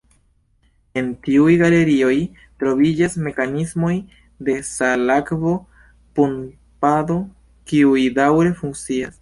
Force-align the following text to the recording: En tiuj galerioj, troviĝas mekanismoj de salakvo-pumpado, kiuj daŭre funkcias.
En 1.01 1.09
tiuj 1.25 1.51
galerioj, 1.61 2.15
troviĝas 2.63 3.17
mekanismoj 3.27 3.91
de 4.49 4.55
salakvo-pumpado, 4.71 7.19
kiuj 7.73 8.09
daŭre 8.21 8.57
funkcias. 8.65 9.07